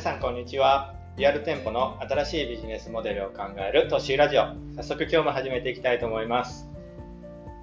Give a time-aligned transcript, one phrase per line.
[0.00, 0.94] さんこんにちは。
[1.18, 4.46] リアル店舗の新しいビジネスモデルを考えるトッシーラジオ。
[4.74, 6.70] 早速今日も始めていきたいと思います。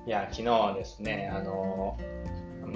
[0.06, 1.98] いや昨日ですねあの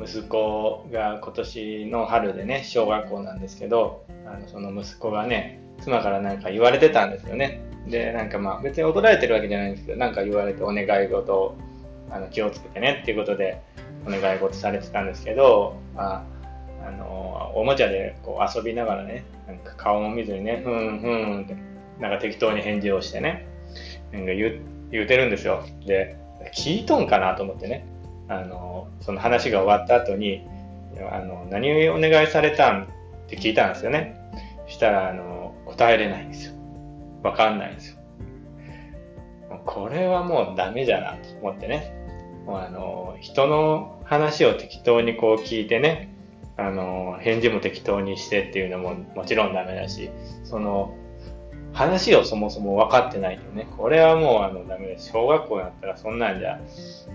[0.04, 7.62] 息子が今年の春でね小学校なんですけどあのその息子がね妻から何か言われてたんですよね。
[7.88, 11.56] でなんかまあ別に怒られてるわけじゃないんですけどなんか言われてお願い事を
[12.10, 13.62] あの気をつけてねっていうことで
[14.08, 16.24] お願い事されてたんですけど、まあ
[16.84, 21.56] あのおもちゃでこう遊びながらねなんか顔も見ずにねふんふんって
[22.00, 23.48] なんか適当に返事をしてね
[24.12, 25.64] なんか言言うてるんですよ。
[25.86, 26.18] で
[26.54, 27.86] 聞いとんかなと思ってね。
[28.28, 30.48] あのその話が終わった後に
[31.12, 32.88] あの何をお願いされたんっ
[33.28, 34.18] て聞いたんですよね。
[34.68, 36.54] したらあの答えれないんですよ。
[37.24, 37.98] わかんないんですよ。
[39.66, 41.94] これはもうダメじゃなと思ってね。
[42.46, 46.11] もうあの人の話を適当にこう聞いてね
[46.68, 50.10] あの返事も適当にしてっていうのももちろんダメだし
[50.44, 50.96] その
[51.74, 53.68] 話をそもそも分かってないとね。
[53.78, 55.12] これはもうあのダメです。
[55.12, 56.60] 小学校だったらそんなんじゃ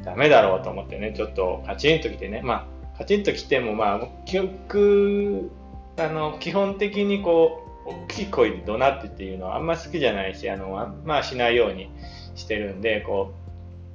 [0.04, 1.12] ダメだろうと思ってね。
[1.14, 2.40] ちょっとカチンときてね。
[2.42, 5.50] まあカチンときてもまあ記憶
[5.98, 10.70] あの基本的にこう大きい声で怒鳴ってっていうのはあんま好きじゃないしあの
[11.04, 11.90] まあしないように
[12.34, 13.34] してるんでこ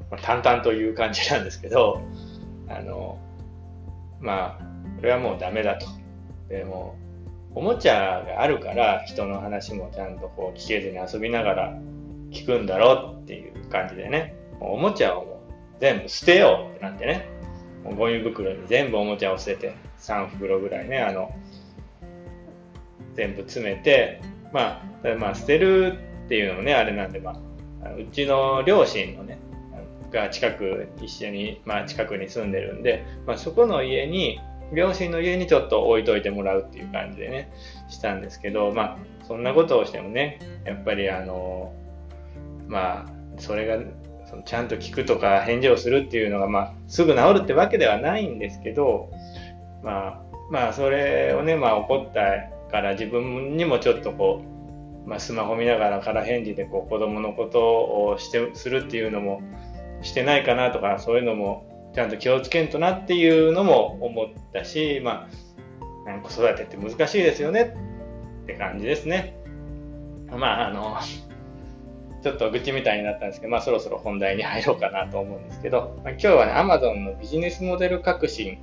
[0.10, 2.02] うま淡々という感じなんですけど
[2.68, 3.18] あの
[4.20, 4.71] まあ
[5.02, 5.88] これはもうダメだと。
[6.48, 6.96] でも
[7.56, 11.74] おもちゃがあるから人の話もちゃんとこう聞けずに遊びながら
[12.30, 17.28] 聞くんだろうっていう感じでね、おもちゃをもう全部捨てようってなってね、
[17.84, 21.34] ゴミ袋に全部おもちゃを捨てて、3袋ぐらいね、あの、
[23.16, 24.22] 全部詰めて、
[24.54, 27.42] まあ、まあ捨てるっていうのもね、あれなんで、ま
[27.84, 29.40] あ、うちの両親のね、
[30.12, 34.40] が近く、一緒に、まあ近くに住んでるんで、まあそこの家に
[34.74, 37.52] 両親の家にちょっと置いといてもらうっていう感じでね、
[37.90, 38.98] したんですけど、まあ、
[39.28, 41.74] そんなことをしてもね、やっぱりあの、
[42.68, 43.06] まあ、
[43.38, 43.78] それが、
[44.30, 49.10] そのちゃんと聞くとか返事をするっていうのが、まあ、すぐ治るってわけではないんですけど、
[49.84, 54.42] まあ、まあ、それをね、まあ、怒ったから自分にもちょっとこ
[55.06, 59.42] う、まあ、スマホ見ながらから返事でこう子供のことをしてするっていうのも
[60.02, 65.28] してないかなとかそういうのもちゃんと気をつけんとなっていうのも思ったし、ま
[66.08, 67.76] あ、子育てって難しいですよね
[68.44, 69.38] って感じですね。
[70.30, 70.98] まあ、あの、
[72.24, 78.60] ちょっと愚痴みたいになったんですけど、まあそろそろ本題に入ろうかなと思うんですけど、まあ、今日はね、Amazon のビジネスモデル革新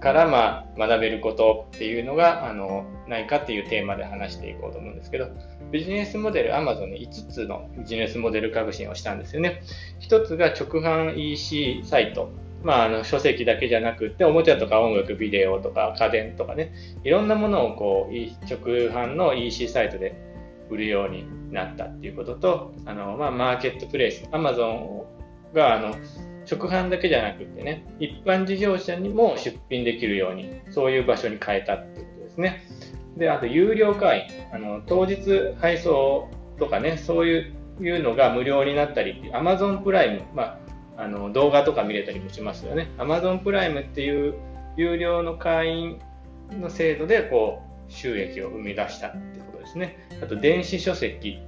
[0.00, 5.28] からまあ学べることっていうのが、あの、ないかっていうテーマで話していこうと思うんですけど、
[5.70, 9.62] ビジネスモデル、Amazon に5つのビジネスモデル革新をしたんですよね。
[10.00, 12.30] 1つが直販 EC サイト。
[12.62, 16.72] まあ、あの書籍だけじゃなくて、おもちゃとか音楽、ビデオとか家電とかね、
[17.04, 18.14] いろんなものをこう
[18.46, 20.14] 直販の EC サイトで
[20.70, 25.04] 売るようになったっていうことと、あのまあ、マーケットプレイス、アマゾン
[25.54, 25.88] があの
[26.50, 32.62] 直販だけじゃなくてね、一般事業者にも出品できるように、そういう場所に変えたっていうことですね。
[33.16, 40.67] で、あと有料会員、あの当日配送とかね、そういうのが無料になったり、アマゾンプライム、まあ
[40.98, 42.90] あの動画とか見れたりもしますよね。
[42.98, 44.34] Amazon プライムっていう
[44.76, 46.00] 有料の会員
[46.50, 50.08] の制度でこう収益を生み出したってことですね。
[50.22, 51.38] あと電子書籍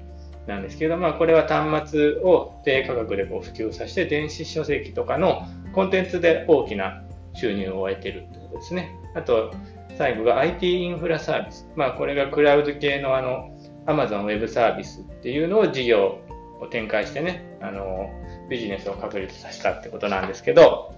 [0.47, 7.03] なんですけど、まあ、これは端末を低価格でこう普及させて電子書籍とかのコンテンツで大きな
[7.35, 8.97] 収入を得てるってことですね。
[9.17, 9.53] あと
[9.99, 11.69] 最後が IT インフラサービス。
[11.75, 13.51] まあ、これがクラウド系のあの
[13.87, 16.21] Amazon Web サービスっていうのを事業
[16.61, 18.11] を展開してね、あの
[18.49, 20.95] ビジネスを確立させたってことなんですけど、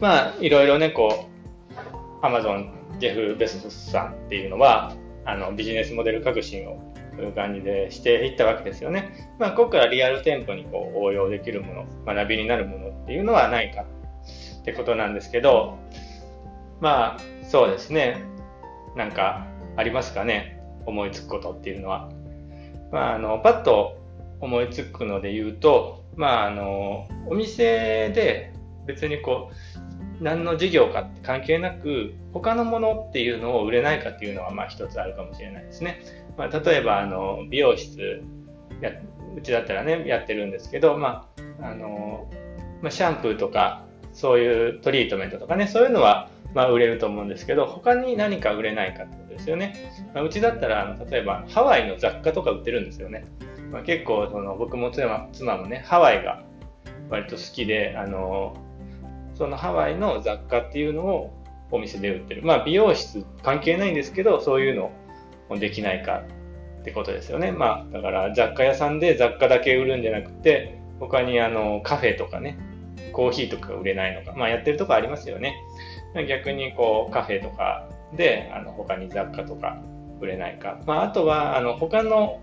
[0.00, 1.26] まあ、いろいろね、こ
[2.22, 4.94] う、アマゾン、ジェフ・ベススさんっていうのは、
[5.24, 6.80] あの、ビジネスモデル革新を、
[7.16, 9.30] そういう感じでしていったわけですよね。
[9.38, 15.76] まあ、ここからリアル店舗にこう応用できるもの、学びになるものっていうのはないかってことなんですけど、
[16.80, 18.22] まあ、そうですね。
[18.96, 20.58] なんか、ありますかね？
[20.86, 22.08] 思いつくことっていうのは。
[22.90, 23.99] まあ、あの、パッと
[24.40, 28.52] 思いつくので言うと、まあ、あの、お店で
[28.86, 29.50] 別にこ
[30.20, 36.02] う、何の事業かって関係なく、他のものっていうのを売れないかっていうのは、まあ一つあるかもしれないですね。
[36.36, 38.22] まあ、例えば、あの、美容室
[38.80, 38.90] や、
[39.36, 41.28] うちだったらね、やってるんですけど、ま
[41.60, 42.30] あ、あの、
[42.82, 49.92] まあ、シャンプーとか、そういうトリートメントとかね、そういうのは、まあ、売れると思うんですけど、他に何か売れないかってことですよね。
[50.14, 53.24] まあ、うちだったら、あの例えば、ハワイの雑貨とか売ってるんですよね。
[53.70, 56.42] まあ、結構その僕も妻妻もねハワイが
[57.08, 58.56] 割と好きであの
[59.34, 61.32] そのハワイの雑貨っていうのを
[61.70, 64.92] お店で売ってるまあ美容室関係ないんですけどそういうの
[65.58, 66.22] できないか
[66.80, 67.52] ってことですよね。
[67.52, 72.58] まあ、だから雑貨屋さんで雑貨だけ売るんじゃなくて、他にあのカフェとかね、
[73.12, 75.54] コーヒーとか売れないのか、まあやってるとこありますよね。
[76.28, 79.80] 逆にこうカフェとかであの他に雑貨とか
[80.20, 82.40] 売れないか、まあ、あとはあの他の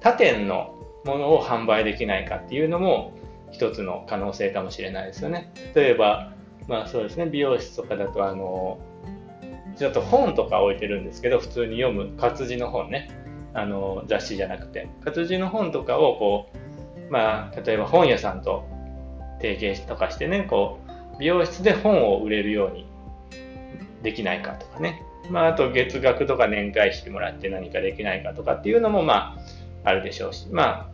[0.00, 0.74] 他店の
[1.04, 3.12] ものを販売できないかっていうのも
[3.50, 5.52] 一つの可能性かもしれないですよね。
[5.74, 6.32] 例えば、
[6.68, 8.78] まあそうですね、美容室とかだとあの、
[9.76, 13.10] ちょっと本とか置いてるんですけど、普通に読む活字の本ね、
[13.54, 16.48] あの雑誌じゃなくて、活字の本とかをこ
[17.08, 18.64] う、まあ例えば本屋さんと
[19.40, 20.78] 提携とかしてね、こ
[21.16, 22.86] う、美容室で本を売れるように
[24.02, 25.02] できないかとかね。
[25.30, 30.90] まあ、あと月額とか年会費もらって何かできないかとかっていうのも、まあ、あるでしょうし、ま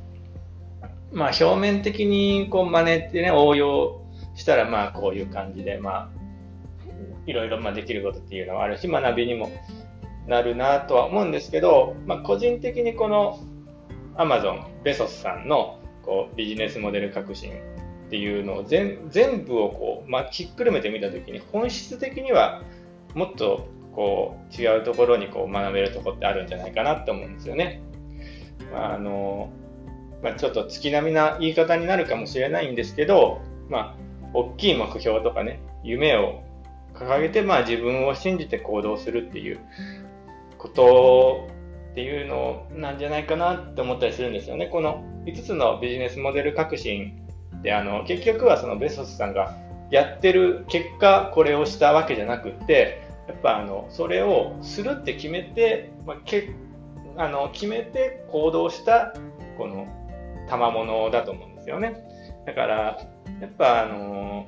[0.82, 4.02] あ、まあ、表面的にこう真似ってね、応用
[4.34, 6.10] したら、まあ、こういう感じで、まあ、
[7.26, 9.50] いろいろまできることっていうのはあるし、学びにも
[10.26, 13.40] なるなとは思うんですけど、まあ、個人的にこの
[14.16, 17.52] Amazon、ベソスさんのこうビジネスモデル革新
[18.06, 18.98] っていうのを全
[19.44, 22.62] 部をこう、まあ、ひっくるめてみたときに本質的には
[23.14, 27.82] もっとこう違うところにこう学べるとこってあるんじゃないかなって思うんですよね。
[28.74, 29.50] あの
[30.22, 33.96] まあ、ちょっと月並みな言い方になるかもしれないんですけど、まあ、
[34.32, 36.42] 大きい目標とかね、夢を
[36.94, 39.60] 掲げて、まあ、自分を信じて行動するっていう
[40.58, 41.48] こと
[41.92, 44.66] っていうのなんじゃないかなって思ったりするんですよね。
[44.66, 47.26] この5つのビジネスモデル革新
[47.62, 49.56] であの結局はそのベソスさんが
[49.90, 56.50] やってる結果これをしたわけじゃなくってやっぱあのそれをするって決めて、まあ、け
[57.16, 59.14] あの決めて行動した
[59.56, 59.86] この
[60.48, 61.96] 賜物だと思うんですよね。
[62.46, 62.98] だから
[63.40, 64.46] やっぱあの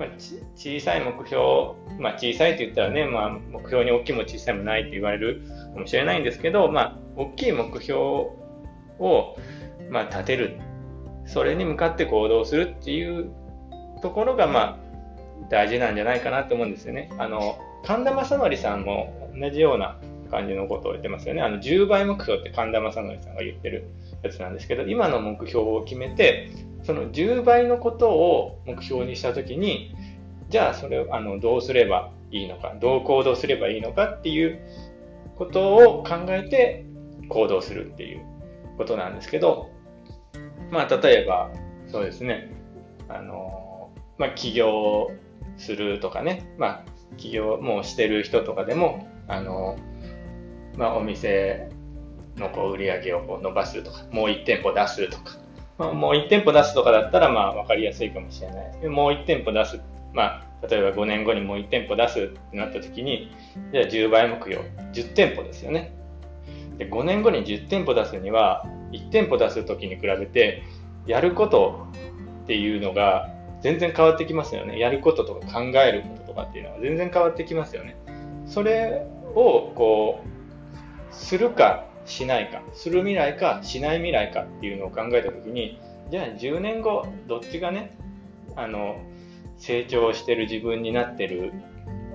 [0.00, 0.08] まあ、
[0.56, 5.42] 小さい目標、まあ、小さいって言ったらね、まあ、目標に大きいも小さいもないって言われる
[5.74, 9.36] かもしれないんですけど、まあ、大きい目標を、
[9.90, 10.58] まあ、立てる。
[11.26, 13.30] それに向かって行動するっていう
[14.00, 14.78] ところが、まあ、
[15.50, 17.10] 大事なんじゃないかなと思うんですよね。
[17.18, 21.42] あの、神田正則さんも同じような感じのことを言ってますよね。
[21.42, 23.90] あの、10倍目標って神田正則さんが言ってる
[24.22, 26.50] やつなんですけど、今の目標を決めて、
[26.82, 29.94] その10倍のことを目標にしたときに、
[30.48, 34.60] じゃあそれをあのどうすればいいのか、どう行動すればいいのかっていう
[35.36, 36.84] ことを考えて
[37.28, 38.24] 行動するっていう
[38.78, 39.70] ことなんですけど、
[40.70, 41.50] まあ例えば
[41.88, 42.50] そうですね、
[43.08, 45.10] あの、まあ起業
[45.56, 46.84] するとかね、まあ
[47.16, 49.76] 起業もうしてる人とかでも、あの、
[50.80, 51.68] まあお店
[52.36, 55.36] のこう売り上げをこう伸ばすとか、もう1店舗出すとか、
[55.76, 59.78] まあ、もう1店舗出すとかだったら、まあ、分かりやすいかもしれないですけど、もう1店舗出す。
[60.14, 63.30] まあ、例えば5年後にもう1店舗出すってなった時に、
[63.72, 64.58] じゃあ10倍目標、
[64.94, 65.92] 10店舗ですよね。
[66.78, 70.62] で、5年後に10店舗出すには、1店舗出す時に比べて、
[71.06, 71.88] やること
[72.44, 73.28] っていうのが
[73.60, 74.78] 全然変わってきますよね。
[74.78, 77.96] やることとか考えることとかっていうのは全然変わってきますよね。
[78.46, 80.39] それを、こう、
[81.10, 85.80] するかしないか、する未来かしない未来かっていうのを考えたときに、
[86.10, 87.96] じゃあ10年後、どっちがね、
[88.56, 88.96] あの、
[89.58, 91.52] 成長してる自分になってる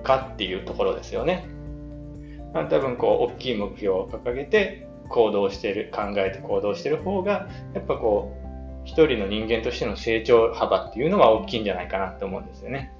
[0.02, 1.48] かっていうところですよね。
[2.52, 8.46] ま、多分こう、大きい目標を掲げて行動してる、考えて行動してる方が、やっぱこう、
[8.84, 12.92] 一人の人間としての成長幅っていうのは大きいんじゃないかなって思うんですよね。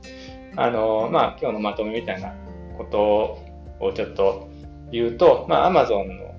[0.56, 2.34] あの、まあ、今日のまとめみたいな
[2.76, 3.38] こと
[3.84, 4.48] をちょっと
[4.92, 6.36] 言うと、まあ、Amazon の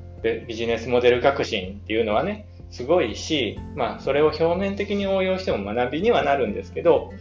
[0.48, 7.12] ビジネスモデル革新っていうのはね、すごいし、まあ、それを表面的に応用しても学びにはなるんですけど、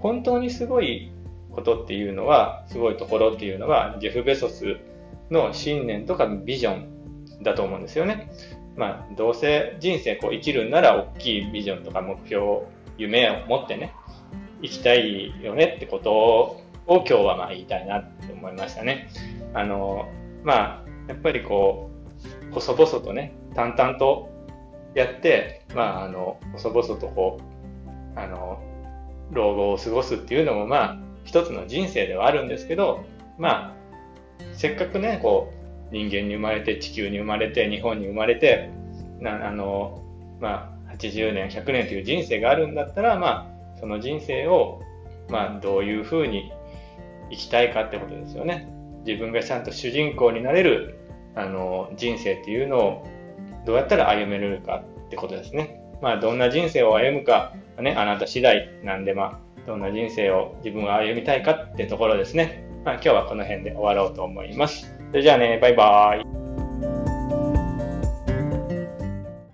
[0.00, 1.12] 本当にすごい
[1.52, 4.76] ことっていうのは、すごいところっていうのは、ジェフ・ベソス
[5.30, 8.30] の信念とかビジョンだと思うんですよね。
[8.76, 12.62] まあ、どうせ人生こう生きるんなら大きいビジョンとか目標、
[12.98, 13.92] 夢を持ってね、
[14.62, 19.08] 生きたいよねってことを今日はまあ言いたいなって思いましたね。
[19.52, 20.08] あの、
[20.44, 21.90] まあ、やっぱりこ
[22.50, 24.30] う、細々とね、淡々と
[24.94, 28.62] やって、まあ、あの、細々とこう、あの、
[29.32, 33.04] 老後を過ごすっていうのも、まあ、一つの人生ではあるんですけど、
[33.38, 33.74] まあ、
[34.52, 35.52] せっかくね、こ
[35.90, 38.70] う、人間に生まれて、地球に生まれて、日本に生まれて、
[39.20, 40.02] なあの、
[40.40, 44.82] まあ、80年、100年という人生があるんだったら、まあ、その人生を、
[45.30, 46.52] まあ、どういうふうに
[47.30, 48.73] 生きたいかってことですよね。
[49.06, 50.98] 自分がちゃんと主人公になれる
[51.34, 53.06] あの人生っていうのを
[53.66, 55.80] どうやったら歩めるかってことですね。
[56.00, 62.64] まあ、どんな人生を歩むか、ね、あなた次第なんで、まあ、どんな人生を自分が歩みたいかってところですね。
[62.84, 64.94] まあ、今日はこの辺で終わろうと思います。
[65.10, 66.43] それじゃあね、バイバーイ。